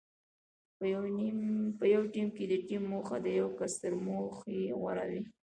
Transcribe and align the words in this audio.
په 0.77 1.85
یو 1.93 2.03
ټیم 2.13 2.27
کې 2.35 2.45
د 2.47 2.53
ټیم 2.67 2.83
موخه 2.91 3.17
د 3.21 3.27
یو 3.39 3.47
کس 3.57 3.73
تر 3.81 3.93
موخې 4.05 4.59
غوره 4.79 5.05
وي. 5.09 5.21